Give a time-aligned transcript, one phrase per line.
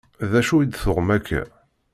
[0.31, 1.41] D acu i d-tuɣem akka?